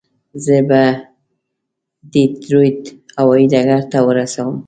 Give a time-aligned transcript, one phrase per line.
[0.45, 0.99] زه به دې
[2.29, 2.81] ډیترویت
[3.19, 4.55] هوایي ډګر ته ورسوم.